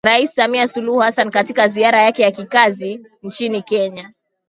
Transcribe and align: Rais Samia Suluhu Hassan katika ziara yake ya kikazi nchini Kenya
Rais 0.05 0.33
Samia 0.35 0.67
Suluhu 0.67 0.99
Hassan 0.99 1.29
katika 1.31 1.67
ziara 1.67 2.01
yake 2.03 2.23
ya 2.23 2.31
kikazi 2.31 3.01
nchini 3.23 3.61
Kenya 3.61 4.11